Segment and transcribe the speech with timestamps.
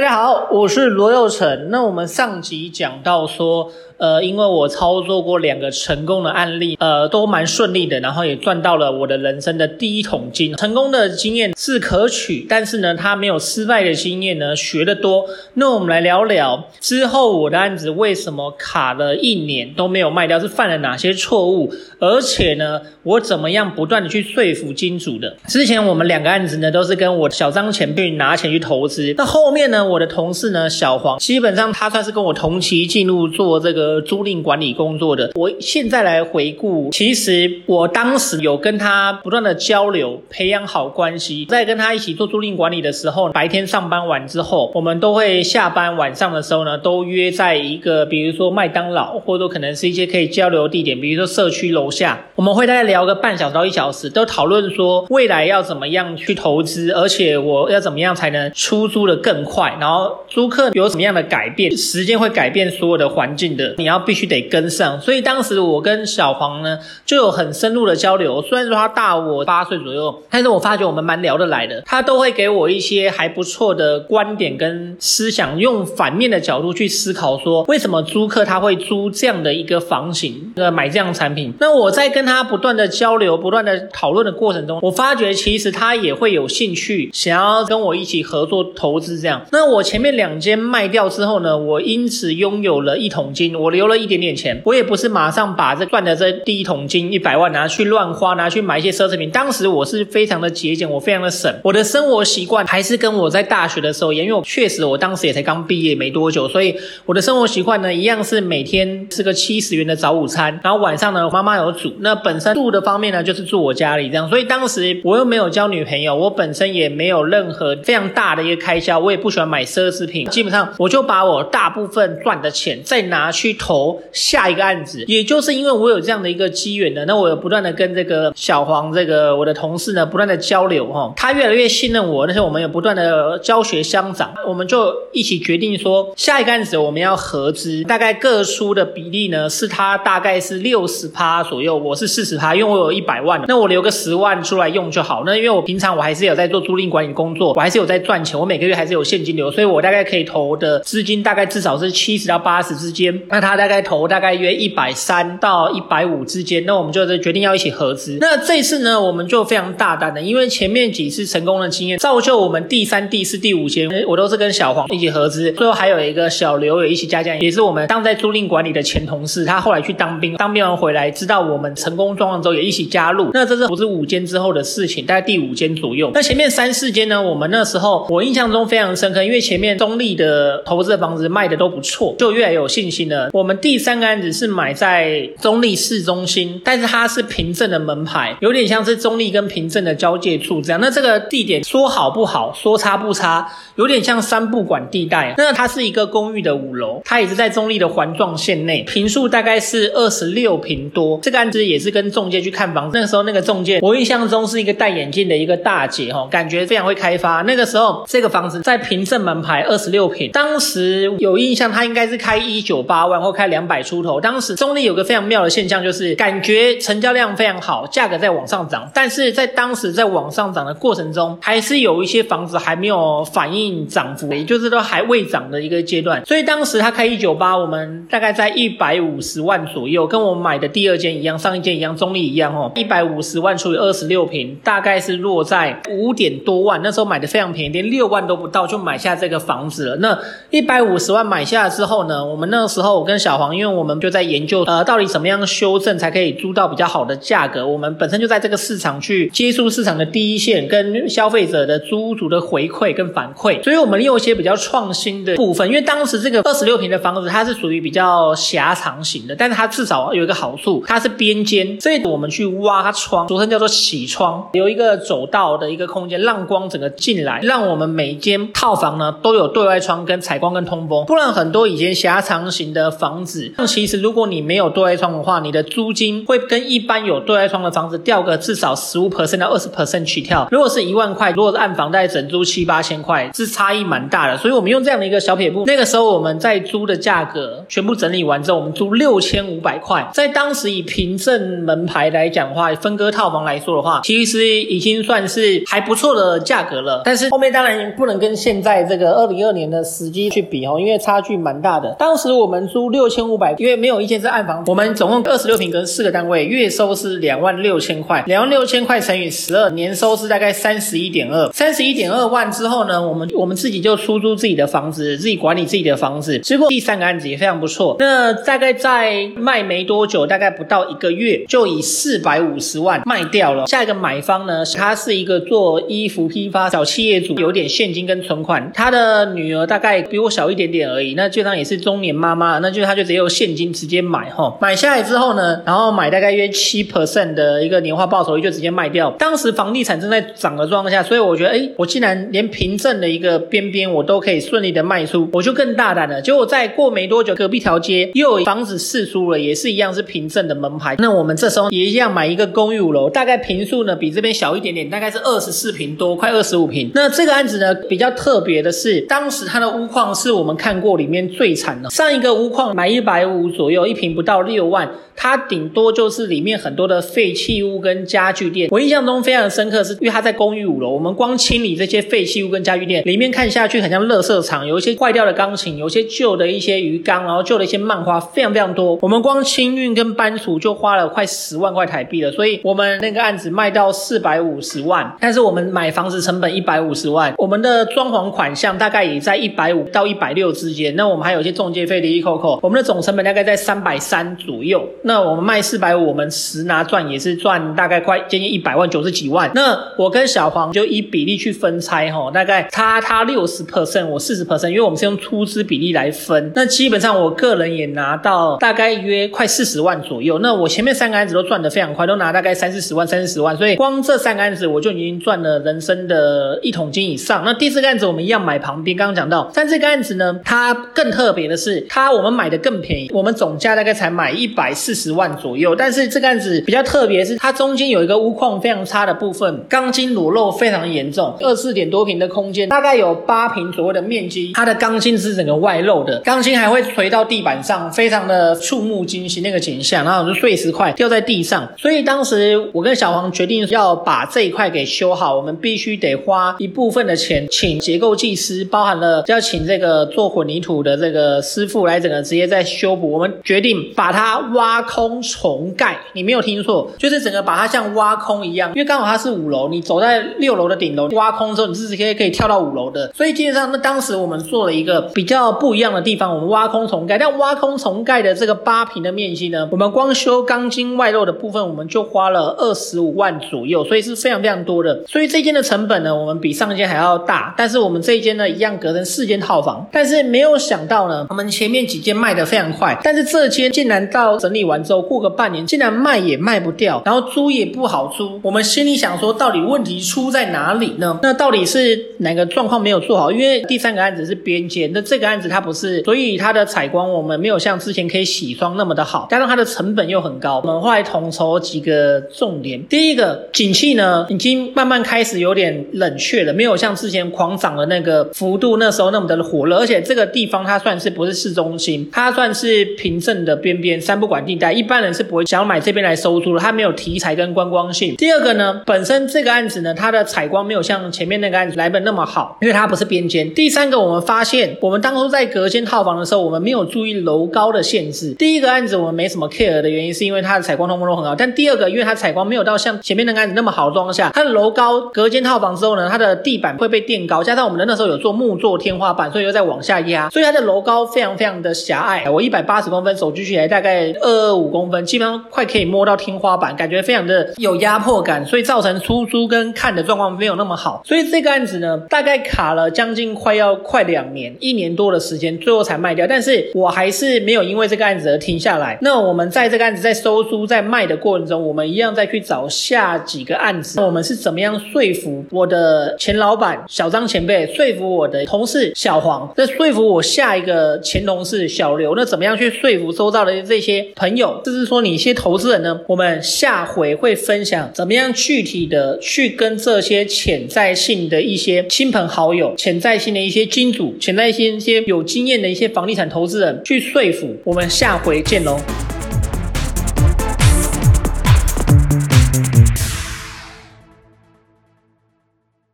[0.00, 1.68] 大家好，我是罗佑成。
[1.68, 10.56] 那我们上集讲到说，呃，因为我操作过两个成功的案例，呃，都蛮顺利的，然后也赚到了我的人生的第一桶金。
[10.56, 15.26] 成功的经验是可取，但是呢，他没有失败的经验呢，学得多。
[15.52, 25.36] 那我们来聊聊之后我的案子为什么卡了一年都没有卖掉，是犯了哪些错误，而且呢，我怎么样不断的去说服金主的。
[25.46, 33.89] 之前我们两个案子呢，都是跟我小张前辈拿钱去投资，那后面呢，我的同事呢，小黄，基本上他算是跟我同期进入做这个。
[34.02, 41.46] 租赁管理工作的，我现在来回顾，其实我当时有跟他不断的交流，培养好关系。
[41.46, 63.74] 在跟他一起做租赁管理的时候，白天上班完之后，我们都会下班晚上的时候呢，都约在一个，比如说麦当劳，或者可能是一些可以交流的地点，比如说社区楼下，我们会大概聊个半小时到一小时，都讨论说未来要怎么样去投资，而且我要怎么样才能出租的更快，然后租客有什么样的改变，时间会改变所有的环境的。
[63.80, 68.42] 你要必须得跟上，所以当时我跟小黄呢就有很深入的交流。
[68.42, 71.82] 虽然说他大我八岁左右，但是我发觉我们蛮聊得来的。
[71.86, 81.54] 他都会给我一些还不错的观点跟思想，用反面的角度去思考，说为什么租客他会租这样的一个房型，呃，买这样的产品。
[81.58, 89.40] 那我在跟他不断的交流、不断的讨论的过程中，我发觉其实他也会有兴趣，想要跟我一起合作投资这样。
[89.50, 93.58] 那我前面两间卖掉之后呢，我因此拥有了一桶金。
[93.58, 93.69] 我。
[93.70, 99.30] 留了一点点钱，我也不是马上把这赚的这第一桶金一百万拿去乱花，拿去买一些奢侈品。
[99.30, 101.52] 当时我是非常的节俭，我非常的省。
[101.62, 106.74] 我的生活习惯还是跟我在大学的时候一样，因为我确实我当时也才刚毕业没多久，所以
[107.06, 111.94] 我的生活习惯呢一样是每天吃个七十元的早午餐，然后晚上呢妈妈有煮。
[112.00, 123.54] 那本身住的方面呢就是住我家里这样，所以当时我又没有交女朋友，我本身也没有任何非常大的一个开销，我也不喜欢买奢侈品，基本上我就把我大部分赚的钱再拿去。
[123.60, 145.22] 投下一个案子，也就是因为我有这样的一个机缘呢，那我有不断的跟这个小黄这个我的同事呢不断的交流哈，他越来越信任我，那时候我们有不断的教学相长，我们就一起决定说下一个案子我们要合资，大概各出的比例呢是他大概是六十趴左右，我是四十趴，因为我有一百万，那我留个十万出来用就好。
[145.26, 153.60] 那因为我平常我还是有在做租赁管理工作，我还是有在赚钱，我每个月还是有现金流，所以我大概可以投的资金大概至少是七十到八十之间，他。
[153.60, 158.16] 大概投大概约一百三到一百五之间，那我们就是决定要一起合资。
[158.18, 165.52] 那这次呢，我们就非常大胆的，因为前面几次成功的经验，造就我们第三、第四、第五间，我都是跟小黄一起合资。
[165.52, 173.28] 最后还有一个小刘也一起加价，也是我们当在租赁管理的前同事，他后来去当兵，当兵完回来，知道我们成功状况之后，也一起加入。
[173.34, 175.04] 那这是不是五间之后的事情？
[175.04, 176.10] 大概第五间左右。
[176.14, 183.28] 那前面三四间呢，我们那时候我印象中非常深刻，因为前面中立的投资的房子卖的都不错，就越来越有信心了。
[183.32, 190.80] 我们第三个案子是买在中立市中心，但是它是平镇的门牌，有点像是中立跟平镇的交界处这样。
[190.80, 195.34] 那这个地点说好不好，说差不差，有点像三不管地带。
[195.36, 201.18] 那它是一个公寓的五楼，它也是在中立的环状线内，坪数大概是二十六坪多。
[201.22, 207.42] 这个案子也是跟中介去看房，那个时候那个中介，我印象中是一个戴眼镜的一个大姐哈，感觉非常会开发。
[207.42, 213.60] 那个时候这个房子在平镇门牌二十六坪，当时有印象，它应该是开一九八万然后开两。
[213.70, 226.24] 百出头，当时中立有个非常妙的现象，就是感觉成交量非常好，价格在往上涨，但是在当时在往上涨的过程中，还是有一些房子还没有反映涨幅，也就是说还未涨的一个阶段。
[226.26, 236.80] 所以当时他开一九八，我们大概在一百五十万左右，跟我买的第二间一样，上一间一样，中立一样哦，一百五十万除以二十六平，大概是落在五点多万。
[236.82, 239.96] 那时候买的非常便宜，连六万都不到就买下这个房子了。
[239.98, 240.18] 那
[240.50, 243.54] 一百五十万买下之后呢，我们那时候跟小黄。
[243.54, 247.66] 因为我们就在研究，呃，到底怎么样修正才可以租到比较好的价格。
[247.66, 253.62] 我们本身就在这个市场去接触市场的第一线，跟消费者的租屋族的回馈跟反馈。
[253.62, 255.66] 所以，我们用一些比较创新的部分。
[255.68, 271.04] 因为当时这个二十六平的房子，它是属于比较狭长型的，但是它至少有一个好处，它是边间，所以我们去挖窗，俗称叫做洗窗，有一个走道的一个空间，让光整个进来，让我们每间套房呢都有对外窗跟采光跟通风。
[271.06, 273.50] 不然很多以前狭长型的房子。
[273.56, 280.46] 那其实如果你没有对外窗的话，你的租金会跟一般有对外窗的房子掉个至少十五 percent 到二十 percent 起跳。
[280.50, 284.36] 如果是一万块，如果是暗房，大概整租七八千块，是差异蛮大的。
[284.36, 297.02] 所以我们用这样的一个小撇步，那个时候我们在租的价格全部整理完之后，我们租六千五百块，在当时以凭证门牌来讲的话，分割套房来说的话，其实已经算是还不错的价格了。
[297.04, 301.94] 但是后面当然不能跟现在这个二零二年的时机去比哦，因为差距蛮大的。
[301.98, 316.38] 当时我们租六千五百，因为没有一间是暗房，我们总共二十六平跟四个单位，月收是两万六千块，两万六千块乘以十二，年收是大概三十一点二，三十一点二万之后呢，我们我们自己就出租自己的房子，自己管理自己的房子。
[316.40, 323.66] 结果第三个案子也非常不错，那大概在卖没多久，大概不到一个月，就以四百五十万卖掉了。
[323.66, 339.10] 下一个买方呢，他是一个做衣服批发小企业主，有点现金跟存款，他的女儿大概比我小一点点而已，那基本上也是中年妈妈，那就他就直接用现金直接买哈，买下来之后呢，然后买大概约七 percent 的一个年化报酬率就直接卖掉。
[339.18, 346.20] 当时房地产正在涨的状况下，所以我觉得，哎，我竟然连平镇的一个边边我都可以顺利的卖出，我就更大胆了。
[346.20, 350.96] 结果再过没多久，隔壁条街又有房子释出了，也是一样是平镇的门牌。
[350.98, 356.90] 那我们这时候也一样买一个公寓五楼，大概坪数呢比这边小一点点，大概是二十四坪多，快二十五坪。
[356.94, 361.90] 那这个案子呢比较特别的是，当时它的屋况是我们看过里面最惨的。
[361.90, 364.90] 上一个屋况买一百五左右，一坪不到六万。
[365.16, 368.68] 它顶多就是里面很多的废弃物跟家具店。
[368.70, 378.98] 我印象中非常深刻，是因为它在公寓五楼，我们光清理这些废弃物跟家具店，里面看下去很像垃圾场，有一些坏掉的钢琴，有一些旧的一些鱼缸，然后旧的一些漫画，非常非常多。
[379.02, 390.96] 我们光清运跟搬除就花了快十万块台币了，所以我们那个案子卖到四百五十万，但是我们买房子成本一百五十万，我们的装潢款项大概也在一百五到一百六之间。
[390.96, 394.88] 那我们还有一些中介费的一扣扣，我们的总成本大概在三百三左右。
[395.02, 399.50] 那我们卖四百五，我们实拿赚也是赚大概快接近一百万，九十几万。
[399.54, 406.50] 那我跟小黄就以比例去分拆哈，大概他他六十 percent，我四十 percent，因为我们是用出资比例来分。
[406.54, 410.38] 那基本上我个人也拿到大概约快四十万左右。
[410.40, 417.42] 那我前面三个案子都赚得非常快，都拿大概三四十万、三四十万，所以光这三个案子我就已经赚了人生的一桶金以上。
[417.44, 425.30] 那第四个案子我们一样买旁边，刚刚讲到，但这个案子呢，它更特别的是，它我们买的更便宜，我们总价大概才买一百四十万。
[425.40, 455.20] 左右，但是这个案子比较特别，是它中间有一个屋况非常差的部分，钢筋裸露非常严重，二四点多平的空间，大概有八平左右的面积，它的钢筋是整个外露的，钢筋还会垂到地板上，非常的触目惊心那个景象，然后就碎石块掉在地上，所以当时我跟小黄决定要把这一块给修好，我们必须得花一部分的钱请结构技师，包含了要请这个做混凝土的这个师傅来整个直接在修补，我们决定把它挖空。
[455.22, 463.10] 重盖，你没有听错，就是整个把它像挖空一样，因为刚好它是五楼，你走在六楼的顶楼，挖空之后，你是直接可以跳到五楼的。
[463.14, 467.18] 所以基本上，那当时我们做了一个比较不一样的地方，我们挖空重盖。
[467.18, 475.04] 但挖空重盖的这个八平的面积呢，我们光修钢筋外露的部分，我们就花了二十五万左右，所以是非常非常多的。
[475.06, 477.54] 所以这间的成本呢，我们比上一间还要大。
[477.56, 479.86] 但是我们这一间呢，一样隔成四间套房。
[479.92, 485.20] 但是没有想到呢，我们前面几间卖得非常快，但是这间竟然到整理完之后过。
[485.20, 488.40] 个半年，竟然卖也卖不掉，然后租也不好租。
[488.42, 491.20] 我们心里想说，到底问题出在哪里呢？
[491.22, 493.30] 那到底是哪个状况没有做好？
[493.30, 500.62] 因为第三个案子是边间，那这个案子它不是，所以它的采光我们没有像之前可以洗窗那么的好，加上它的成本又很高。
[500.64, 509.76] 我们后来统筹几个重点，第一个，景气呢已经慢慢开始有点冷却了，没有像之前狂涨的那个幅度，那时候那么的火热。
[509.76, 515.10] 而且这个地方它算是不是市中心，它算是平镇的边边三不管地带，一般人。
[515.20, 518.14] 是不会想要买这边来收租的，它没有题材跟观光性。
[518.14, 523.52] 第二个呢，本身这个案子呢，它的采光没有像前面那个案子来本那么好，因为它不是边间。
[523.52, 528.32] 第三个，我们发现我们当初在隔间套房的时候，我们没有注意楼高的限制。
[528.34, 531.34] 第一个案子我们没什么 care 的原因，是因为它的采光通风都很好。
[531.34, 542.28] 但第二个，因为它采光没有到像前面那个案子那么好的状况下，它的楼高隔间套房之后呢，它的地板会被垫高，加上我们的那时候有做木作天花板，所以又在往下压，所以它的楼高非常非常的狭隘。
[542.30, 545.04] 我一百八十公分，手举起来大概二二五公分。
[545.04, 551.02] 基本上快可以摸到天花板，感觉非常的有压迫感，所以造成出租跟看的状况没有那么好。
[551.04, 556.26] 所以这个案子呢，大概卡了将近快要快两年，一年多的时间，最后才卖掉。
[556.26, 558.98] 但是我还是没有因为这个案子而停下来。
[559.00, 564.00] 那我们在这个案子在收租在卖的过程中，我们一样再去找下几个案子。
[564.00, 572.14] 我们是怎么样说服我的前老板小张前辈，说服我的同事小黄，再说服我下一个前同事小小流。
[572.16, 576.00] 那怎么样去说服周遭的这些朋友，就是说你一些投资人呢？
[576.06, 587.56] 我们下回会分享怎么样具体的去跟这些潜在性的一些亲朋好友、潜在性的一些金主、潜在性一些有经验的一些房地产投资人去说服。
[587.64, 588.78] 我们下回见喽。